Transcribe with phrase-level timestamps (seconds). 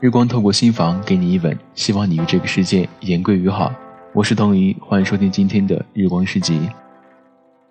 [0.00, 3.72] 日光透过心房给你一吻，希望你与这个世界言归于好。
[4.12, 6.68] 我是童怡，欢迎收听今天的日光诗集。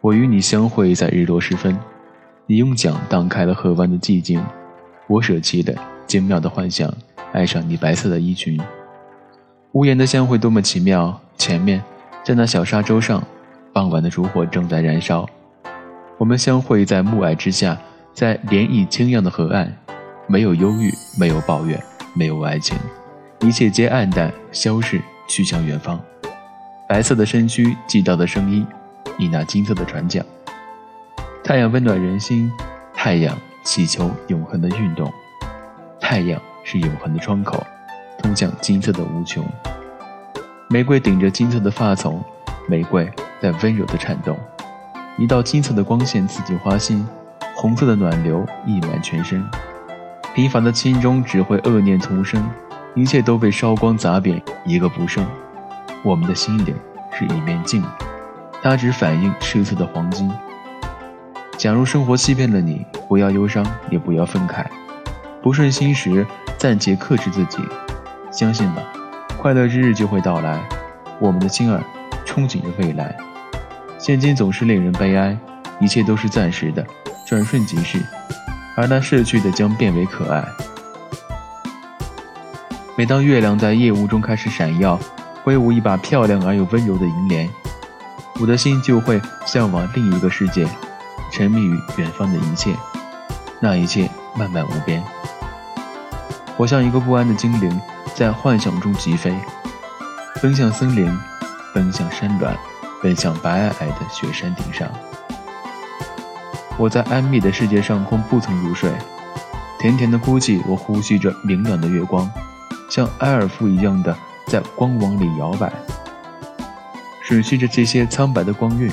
[0.01, 1.79] 我与你相会在日落时分，
[2.45, 4.43] 你用桨荡开了河湾的寂静，
[5.07, 5.73] 我舍弃了
[6.05, 6.93] 精妙的幻想，
[7.31, 8.59] 爱上你白色的衣裙。
[9.71, 11.81] 屋檐的相会多么奇妙，前面
[12.25, 13.23] 在那小沙洲上，
[13.71, 15.25] 傍晚的烛火正在燃烧。
[16.17, 17.77] 我们相会在暮霭之下，
[18.13, 19.73] 在涟漪清漾的河岸，
[20.27, 21.81] 没有忧郁，没有抱怨。
[22.17, 22.75] 没有爱情，
[23.41, 26.01] 一切皆黯淡消逝，去向远方。
[26.89, 28.65] 白色的身躯，寄到的声音，
[29.17, 30.25] 你那金色的船桨。
[31.43, 32.51] 太阳温暖人心，
[32.91, 35.13] 太阳祈求永恒的运动，
[35.99, 37.63] 太阳是永恒的窗口，
[38.17, 39.45] 通向金色的无穷。
[40.69, 42.19] 玫瑰顶着金色的发丛，
[42.67, 43.07] 玫瑰
[43.39, 44.35] 在温柔的颤动，
[45.19, 47.07] 一道金色的光线刺进花心，
[47.55, 49.45] 红色的暖流溢满全身。
[50.37, 52.47] 平凡的心中只会恶念丛生，
[52.93, 55.25] 一切都被烧光砸扁，一个不剩。
[56.03, 56.75] 我们的心灵
[57.11, 57.83] 是一面镜，
[58.61, 60.31] 它只反映赤色的黄金。
[61.57, 64.63] 假如生活欺骗了你，不要忧伤，也不要愤慨。
[65.41, 66.23] 不顺心时，
[66.55, 67.57] 暂且克制自己，
[68.29, 68.83] 相信吧，
[69.39, 70.61] 快乐之日就会到来。
[71.19, 71.83] 我们的心儿
[72.27, 73.17] 憧憬着未来，
[73.97, 75.35] 现今总是令人悲哀，
[75.79, 76.85] 一切都是暂时的，
[77.25, 77.97] 转瞬即逝。
[78.77, 80.47] 而那逝去的将变为可爱。
[82.95, 84.99] 每当月亮在夜雾中开始闪耀，
[85.43, 87.49] 挥舞一把漂亮而又温柔的银莲，
[88.39, 90.67] 我的心就会向往另一个世界，
[91.31, 92.75] 沉迷于远方的一切，
[93.59, 95.03] 那一切漫漫无边。
[96.55, 97.81] 我像一个不安的精灵，
[98.13, 99.35] 在幻想中疾飞，
[100.39, 101.11] 奔向森林，
[101.73, 102.55] 奔向山峦，
[103.01, 104.87] 奔向白皑皑的雪山顶上。
[106.79, 108.91] 我在安谧的世界上空不曾入睡，
[109.79, 110.61] 甜甜的哭泣。
[110.67, 112.29] 我呼吸着明亮的月光，
[112.87, 115.73] 像埃尔夫一样的在光网里摇摆，
[117.25, 118.91] 吮吸着这些苍白的光晕。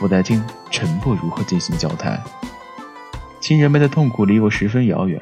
[0.00, 2.18] 我在听沉默如何进行交谈。
[3.40, 5.20] 亲人们的痛苦离我十分遥远，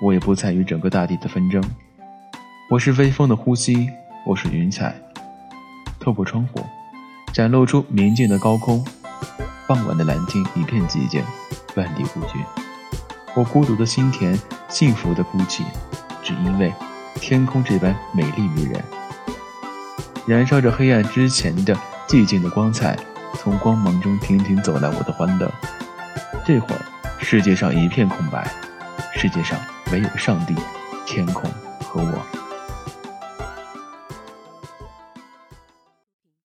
[0.00, 1.62] 我也不参与整个大地的纷争。
[2.68, 3.88] 我是微风的呼吸，
[4.26, 4.92] 我是云彩，
[6.00, 6.66] 透过窗户，
[7.32, 8.84] 展露出明净的高空。
[9.72, 11.24] 傍晚的蓝天一片寂静，
[11.76, 12.44] 万里孤军。
[13.32, 14.38] 我孤独的心田，
[14.68, 15.64] 幸福的哭泣，
[16.22, 16.70] 只因为
[17.14, 18.84] 天空这般美丽迷人，
[20.26, 21.74] 燃烧着黑暗之前的
[22.06, 22.98] 寂静的光彩，
[23.38, 25.50] 从光芒中亭亭走来我的欢乐。
[26.44, 26.82] 这会儿，
[27.18, 28.46] 世界上一片空白，
[29.14, 29.58] 世界上
[29.90, 30.54] 唯有上帝、
[31.06, 31.50] 天空。